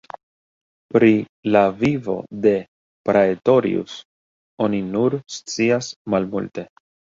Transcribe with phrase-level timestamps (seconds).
[0.95, 1.09] Pri
[1.55, 2.15] la vivo
[2.47, 2.55] de
[3.11, 4.01] Praetorius
[4.69, 6.69] oni nur scias malmulte.